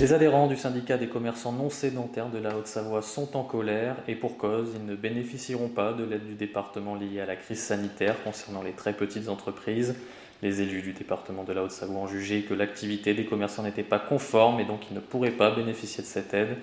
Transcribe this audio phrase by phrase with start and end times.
[0.00, 4.14] Les adhérents du syndicat des commerçants non sédentaires de la Haute-Savoie sont en colère et
[4.14, 8.14] pour cause, ils ne bénéficieront pas de l'aide du département liée à la crise sanitaire
[8.22, 9.96] concernant les très petites entreprises.
[10.40, 13.98] Les élus du département de la Haute-Savoie ont jugé que l'activité des commerçants n'était pas
[13.98, 16.56] conforme et donc ils ne pourraient pas bénéficier de cette aide.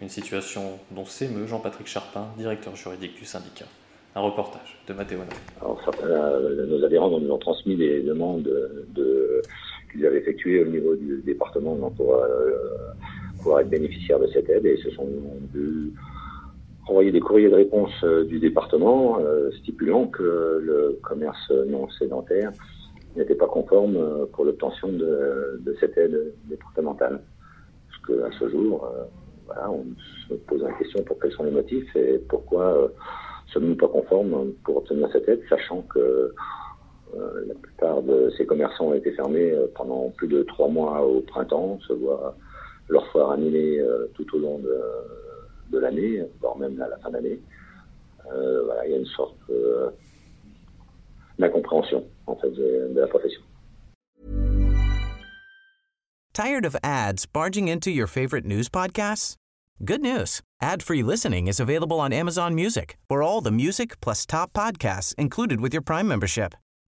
[0.00, 3.66] Une situation dont s'émeut Jean-Patrick Charpin, directeur juridique du syndicat.
[4.14, 5.18] Un reportage de Mathéo
[5.60, 8.48] Alors, euh, nos adhérents nous ont transmis des demandes
[8.88, 9.42] de,
[9.90, 12.50] qu'ils avaient effectuées au niveau du département pour euh,
[13.38, 15.08] pouvoir être bénéficiaires de cette aide et se sont
[15.52, 15.92] vus
[16.86, 19.18] envoyer des courriers de réponse euh, du département
[19.58, 22.52] stipulant que le commerce non sédentaire
[23.16, 27.20] n'était pas conforme pour l'obtention de, cette aide départementale.
[27.88, 28.88] Parce qu'à ce jour,
[29.68, 29.84] on
[30.28, 32.88] se pose la question pour quels sont les motifs et pourquoi euh,
[33.52, 36.34] sommes-nous pas conformes pour obtenir cette aide, sachant que euh,
[37.46, 41.20] la plupart de ces commerçants ont été fermés euh, pendant plus de trois mois au
[41.20, 42.36] printemps, se voient
[42.88, 43.84] leur foire annulée
[44.14, 44.80] tout au long de,
[45.70, 47.38] de l'année, voire même à la fin d'année.
[48.24, 49.36] voilà, il y a une sorte
[51.38, 53.42] d'incompréhension en fait de, de la profession.
[56.32, 59.34] Tired of ads barging into your favorite news podcasts?
[59.84, 60.40] Good news.
[60.60, 65.60] Ad-free listening is available on Amazon Music for all the music plus top podcasts included
[65.60, 66.54] with your Prime membership.